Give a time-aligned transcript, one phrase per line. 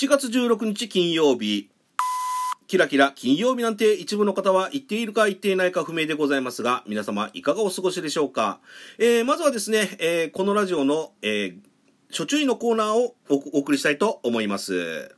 [0.00, 1.70] 7月16日金曜日、
[2.68, 8.60] キラキラ金曜日なんて一部の方は言っているか言っていないか不明でございますが、皆様いかがお過ごしでしょうか？
[9.00, 11.56] えー、まずはですね、えー、このラジオの、えー、
[12.12, 15.16] 初注意のコーナーをお送りしたいと思います。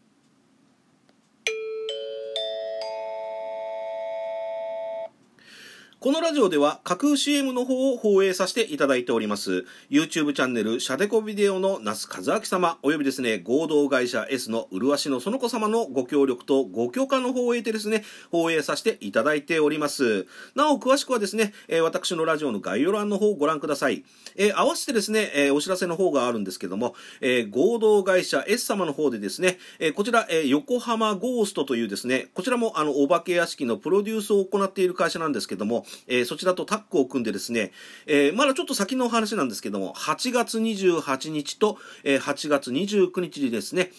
[6.01, 9.67] このラジオでは架空 CM の方を放映させていただいております。
[9.91, 20.27] YouTube チャンネル、シャデコビデオの那須和明様、およびですね、合同会社 S の麗しのその子様のご協力とご許可の方を得てですね、放映させていただいております。
[20.55, 24.03] なお、詳しくはですね、え私のラジオの概要欄の方をご覧ください。
[24.37, 37.73] え合わせてですね、えお知らせの方があるんですけども、え合同会社 S 様の方でですね、えこちら、え横浜ゴーストというですね、こちらもあの、お化け屋敷のプロデュースを行っている会社なんですけども、えー、そちらとタッグを組んでですね、
[38.07, 43.91] えー、まだちょっと先のお話なんですけども、8月28日と、えー、8月29日にですね、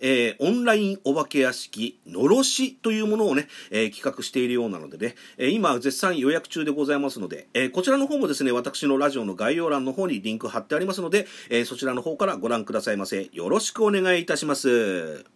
[0.00, 13.28] えー、オンラインお化け屋敷、のろしというものをね、えー、企画しているようなのでね、えー、今絶賛予約中でございますので、えこちらの方もですね、私のラジオの概要欄の方にリンク貼ってありますので、えそちらの方からご覧くださいませ。
[13.32, 15.35] よろしくお願いいたします。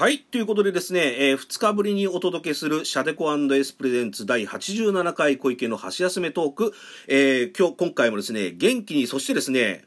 [0.00, 0.20] はい。
[0.20, 6.72] ということでですね、えー、2日ぶりにお届けするシャデコエスプレゼンツ第87回小池の箸休めトーク。
[7.06, 9.84] えー、今日、今回もですね、元気に、そしてですね、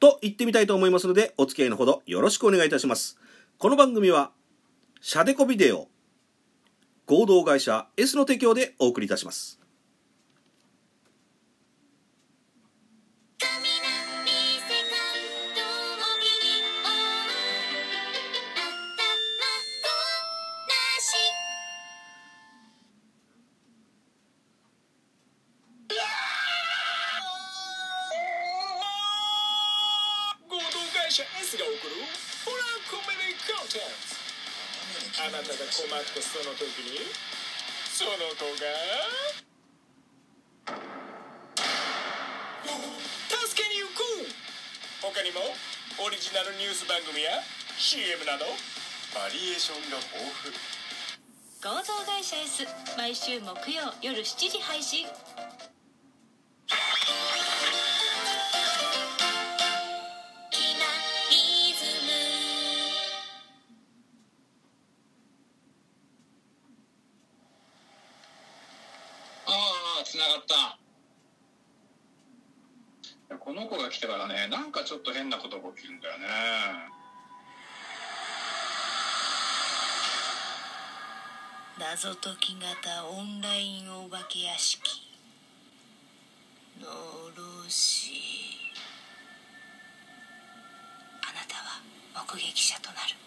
[0.00, 3.18] と言ってみたいと思いますので、お付き合いのほどよろしくお願いいたします。
[3.58, 4.30] この番組は、
[5.02, 5.88] シャデコビデオ、
[7.04, 9.65] 合同会社 S の提供でお送りいたします。
[31.16, 31.96] 社 S が送る
[32.44, 37.08] ホラーコメディコンテンツあなたが困ったその時に
[37.88, 38.68] その子が
[43.32, 44.28] 助けに行く
[45.00, 45.40] 他にも
[46.04, 47.40] オリジナルニュース番組や
[47.80, 48.44] CM など
[49.16, 50.52] バリエーションが豊富
[51.64, 52.68] 合同会社 S
[53.00, 55.08] 毎週木曜夜7時配信。
[73.28, 76.26] この子が来てからねなんかちょっと変なことが起きるんだよね。
[81.78, 84.80] 謎解き型オンラインお化け屋敷。
[86.80, 86.86] の
[87.36, 88.12] ろし。
[91.22, 91.82] あなたは
[92.26, 93.25] 目撃者となる。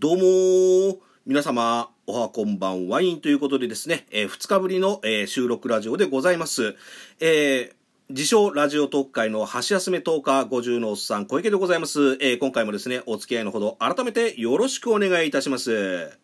[0.00, 6.74] どうも皆様、おはこんばんワインということでですね、えー、2日ぶりの、えー、収録ラジオでございます。
[7.20, 7.74] えー
[8.08, 12.14] 自称ラジオ特会の箸休め10日50のおっさん小池でございます。
[12.20, 16.18] えー、今回もですね、お付き合いのほど改めてよろしくお願いいたします。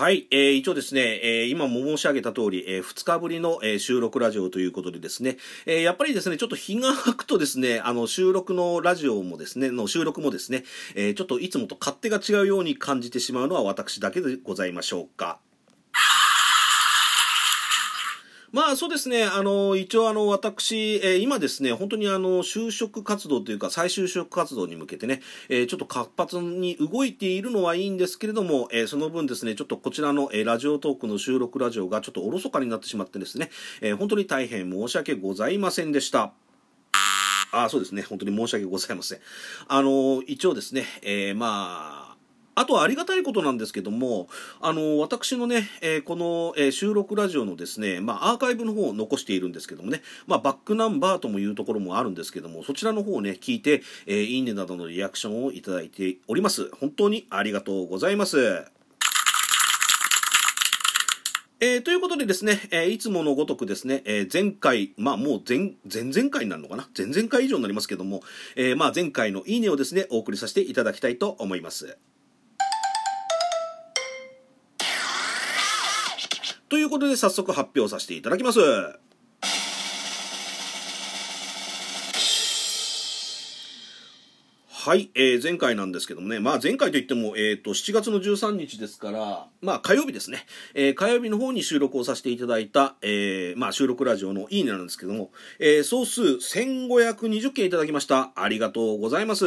[0.00, 15.38] はい、えー、一応ですね、えー、今も申し上げた通り、えー、2日ぶりの、えー、収録ラジオということでですね、えー、やっぱりですね、ちょっと日が空くとですね、あの、収録のラジオもですね、の収録もですね、えー、ちょっといつもと勝手が違うように感じてしまうのは私だけでございましょうか。
[18.52, 33.50] まあそうですね、あの、一応あの、私、えー、今ですね、本当にあの、就職活動というか、再就職活動に向けてね、えー、ちょっと活発に動いているのはいいんですけれども、えー、その分ですね、ちょっとこちらの、えラジオトークの収録ラジオがちょっとおろそかになってしまってですね、
[33.82, 36.32] え本当に大変申し訳ございませんでした。
[37.52, 38.02] あそうですね。
[38.02, 39.18] 本当に申し訳ございません。
[39.68, 41.99] あの、一応ですね、えまあ、
[42.56, 44.28] あとはありがたいことなんですけども、
[44.60, 56.70] あの、私のね、えー、この、えー、収録ラジオのですね、まあ、アーカイブの方を残しているんですけどもね、まあ、バックナンバーともいうところもあるんですけども、そちらの方をね、聞いて、えー、いいねなどのリアクションをいただいております。
[56.76, 58.64] 本当にありがとうございます。
[61.62, 66.88] えーということでですね、えーいつものごとくですね、えー前回、まあもう前、前々回になるのかな？
[66.96, 68.22] 前々回以上になりますけども、
[68.56, 71.98] えまあ前回のいいねをですね、お送りさせていただきたいと思います。
[76.70, 78.60] ということで早速発表させていただきます。
[78.60, 78.96] は
[84.94, 98.30] い、えー前回なんですけどもね、まあ前回といっても、えっ、と、7月の13日ですから、まあ火曜日ですね、えー火曜日の方に収録をさせていただいた、えーまあ収録ラジオのいいねなんですけども、えー総数1520件いただきました。
[98.36, 99.46] ありがとうございます。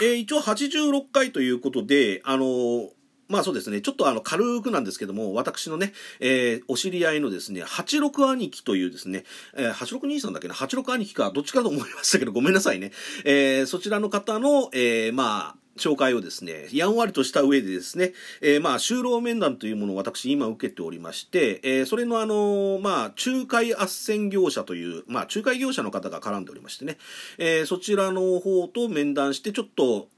[0.00, 2.96] えー一応86回ということで、あのー
[3.28, 9.24] まあそうですね、ちょっとあの軽くなんですけども、私のね、えーお知り合いのですね、86兄貴というですね、
[9.54, 12.92] えー、86兄さんだっけな、86兄貴か、どっちかと思いましたけど、ごめんなさいね。
[13.24, 26.98] えーそちらの方の、えーまあ、紹介をですね、やんわりとした上でですね、えーまあ、就労面談というものを私今受けておりまして、えーそれのあのーまあ、仲介斡旋業者という、まあ、仲介業者の方が絡んでおりましてね、
[27.38, 30.08] えそちらの方と面談して、ちょっと、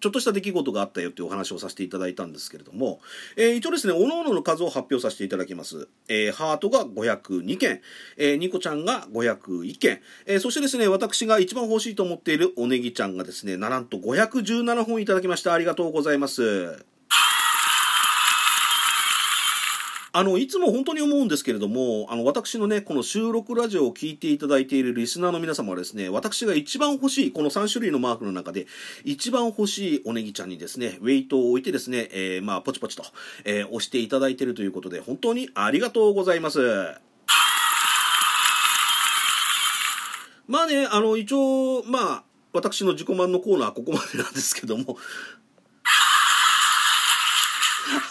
[0.00, 3.00] ちょっとした出来事があったよというお話をさせていただいたんですけれども、
[3.36, 5.88] えー一応ですね、各々の数を発表させていただきます。
[6.08, 7.80] えーハートが502件、
[8.16, 15.52] えーニコちゃんが501件、えーそしてですね、私が一番欲しいと思っているおネギちゃんがですね、なんと517本いただきました。
[15.52, 16.97] ありがとうございます。
[20.12, 28.66] あの、いつも本当に思うんですけれども、あの、私のね、この収録ラジオを聞いていただいているリスナーの皆様はですね、私が一番欲しい、この3種類のマークの中で、
[29.04, 33.04] 一番欲しいおネギちゃんにですね、ウェイトを置いてですね、えーまあ、ポチポチと、
[33.44, 36.60] えー押していただいているということで、本当にありがとうございます。
[40.46, 44.96] まあね、あの、一応、まあ、私の自己満のコーナーはここまでなんですけども、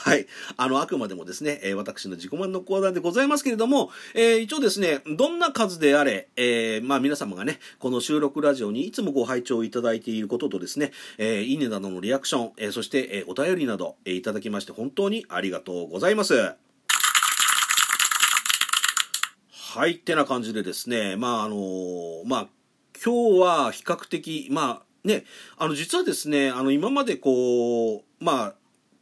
[0.08, 0.26] はい。
[0.56, 16.54] あの、あくまでもですね、えー私の自己満のコーナーでございますけれども、えー一応ですね、どんな数であれ、えーまあ皆様がね、この収録ラジオにいつもご拝聴いただいていることとですね、えーいいねなどのリアクション、えーそして、えーお便りなど、えーいただきまして本当にありがとうございます。
[19.52, 22.48] はい、ってな感じでですね、まああのまあ
[23.04, 25.26] 今日は比較的、まあね、
[25.58, 28.54] あの実はですね、あの今までこう、まあ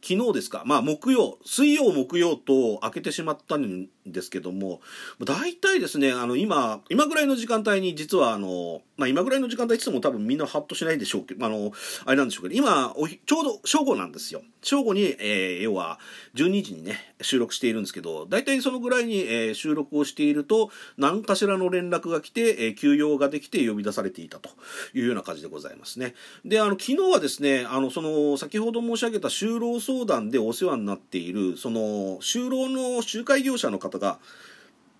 [0.08, 4.80] 昨日ですか、まあ木曜、水曜木曜と開けてしまったんですけども、
[5.24, 11.72] 大体ですね、あの今、今ぐらいの時間帯に実はあの、まあ今ぐらいの時間帯って言っても多分みんなハッとしないでしょうけど、あの、
[12.04, 12.94] あれなんでしょうけど、今、
[13.26, 14.42] ちょうど正午なんですよ。
[14.62, 15.98] 正午に、えー要は
[16.34, 24.50] 12時にね、収録しているんですけど、大体そのぐらいに、えー収録をしていると、何かしらの連絡が来て、えー休養ができて呼び出されていたと
[24.94, 26.14] いうような感じでございますね。
[26.44, 34.18] で、あの、昨日はですね、あの、その、先ほど申し上げた就労相談でお世話になっている、その、就労の仲介業者の方が、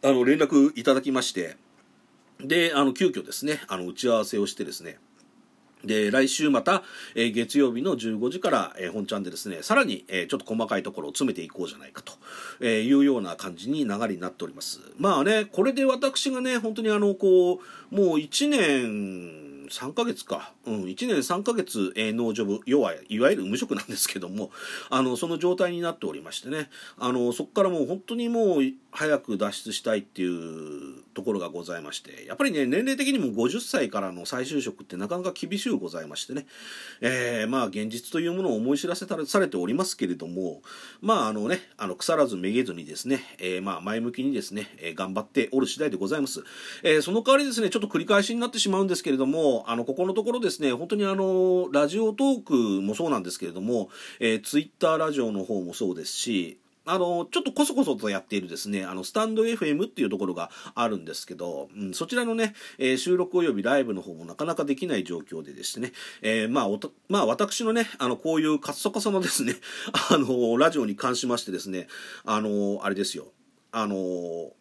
[0.03, 1.57] あの、連絡いただきまして、
[2.41, 4.99] で、あの、急遽ですね、あの、打ち合わせをしてですね、
[5.85, 6.83] で、来週また、
[7.15, 12.13] えー月曜日の15時から、えー本ちゃんでですね、さらに、えーちょっと細かいところを詰めていこうじゃないかと、
[12.61, 14.81] えーいうような感じに流れになっております。
[14.99, 17.61] まあね、これで私がね、本当にあの、こ
[17.93, 20.53] う、もう1年、3ヶ月か。
[20.67, 24.51] うん、1年3ヶ月、えーノージョブ、要は、いわゆる無職なんですけども、
[24.91, 28.63] あの、その状態になっておりましてね、あの、そこからもう本当にもう、
[28.97, 36.47] 早く脱出したいっていうところがございまして、やっぱりね、年齢的にも50歳からの再就職ってなかなか厳しゅうございましてね、
[37.03, 40.63] えーまあ、現実というものを思い知らせたされておりますけれども、
[41.03, 46.43] まあ、あのね、あの、腐らずめげずにですね、えーまあ、前向きにですね、え頑張っておる次第でございます。
[46.83, 53.89] えーその代わりですね、ちょっと繰り返しになってしまうんですけれども、あの、ここのところですね、本当にあの、ラジオトークもそうなんですけれども、
[54.21, 56.59] えー、ツイッターラジオの方もそうですし、
[56.89, 66.69] あの、ちょっとこそこそとやっているですね、あの、スタンド FM っていうところがあるんですけど、うん、そちらのね、えー収録及びライブの方もなかなかできない状況でですね、えーまあ、
[67.09, 69.55] まあ、私のね、あの、こういうカッサカサのですね、
[70.11, 71.89] あの、ラジオに関しましてですね、
[72.25, 73.33] あの、あれですよ、
[73.73, 74.53] あの、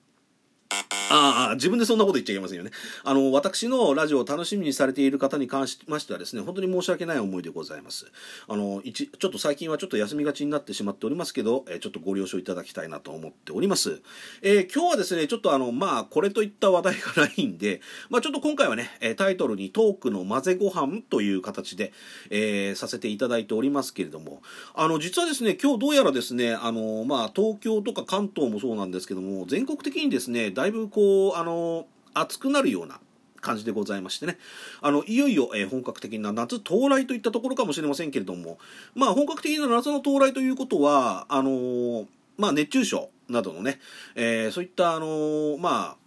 [1.10, 2.72] ああ、自分でそんなこと言っちゃいけませんよね。
[3.04, 8.12] あの、私のラジオを楽しみにされている方に関しましてはですね、本当に申し訳ない思いでございます。
[8.48, 14.02] あの、一、ちょっと最近はちょっと休みがちになってしまっておりますけど、えちょっとご了承いただきたいなと思っております。
[14.42, 21.94] えー今日はですね、ちょっとあの、まあ、これといった話題がないんで、 まあ、ちょっと今回はね、えタイトルにトークの混ぜご飯という形で、
[22.30, 24.42] えーさせていただいておりますけれども、
[24.74, 33.00] あの、実はですね、今日どうやらですね、あの、まあ、東京とか関東もそうなんですけども、全国的にですね、だいぶこう、あの、暑くなるような
[33.40, 34.40] 感じでございましてね、
[34.82, 38.58] あの、いよいよ、えー本格的な夏到来といったところかもしれませんけれども、
[38.96, 42.08] まあ、本格的な夏の到来ということは、あのー
[42.40, 43.80] まあ、熱中症などのね、
[44.16, 45.98] えーそういった、あのーまあ、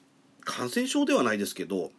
[0.41, 1.93] 感染症ではないですけど、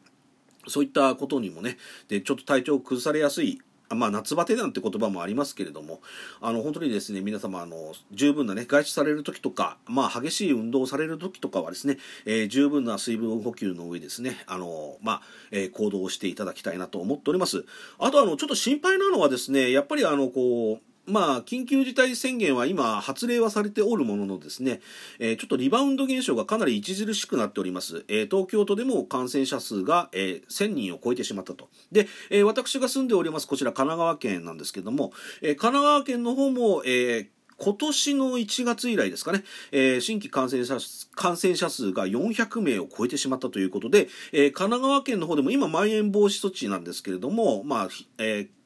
[0.67, 1.77] そういったことにもね、
[2.09, 3.61] で、ちょっと体調を崩されやすい、
[3.95, 6.01] まあ、夏バテなんて言葉もありますけれども、
[6.41, 17.65] あの、本当にですね、皆様、あの、十分なね、外出される時とか、まあ、激しい運動をされる時とかはですね、えー十分な水分補給の上ですね、あの、まあ、えー行動をしていただきたいなと思っております。
[17.97, 24.81] あと、あの、ちょっと心配なのはですね、やっぱりあの、こう、まあ、緊急事態宣言は今、発令はされておるもののですね、
[25.19, 28.05] えーちょっとリバウンド現象がかなり著しくなっております。
[28.07, 31.69] えー東京都でも感染者数が、えー1000人を超えてしまったと。
[31.91, 35.11] で、えー私が住んでおります、こちら神奈川県なんですけども、
[35.41, 37.27] えー神奈川県の方も、えー
[37.61, 40.77] 今年の1月以来ですかね、えー新規感染者
[41.15, 47.87] 感染者数が400名を超えてしまったということで、えー神奈川県の方でも今、まん延防止措置なんですけれども、まあ
[48.19, 48.58] えー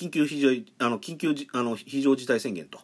[0.00, 2.78] 緊急非常あの緊急あの非常事態宣言と、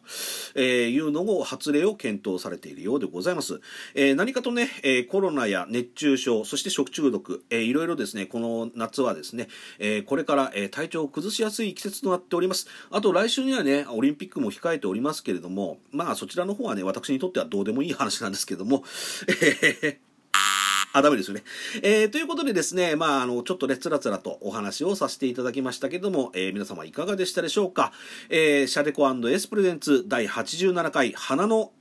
[0.55, 3.61] えーいうのを発令を検討されているようでございます。
[3.95, 12.67] えー何かとね、えーコロナや熱中症、そして食中毒、えーいろいろですね、この夏はですね、えーこれから、えー体調を崩しやすい季節となっております。
[12.91, 18.85] あと来週にはね、オリンピックも控えておりますけれども、まあそちらの方はね、私にとってはどうでもいい話なんですけども、
[20.99, 21.43] あ、ダメですよね。
[21.83, 27.93] えーということでですね、まあ、あの、ちょっとね、つらつらとお話をさせていただきましたけども、えー皆様いかがでしたでしょうか？
[28.31, 31.73] えーシャデコエスプレゼンツ第87回花の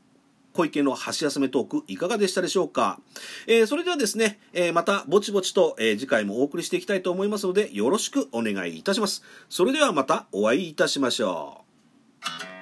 [0.53, 3.00] 小池の箸休めトークいかがでしたでしょうか、
[3.48, 11.63] えーそれではですね、えーまたぼちぼちと、えー次回もお送りしていきたいと思いますのでよろしくお願いいたしますそれではまたお会いいたしましょ
[12.51, 12.54] う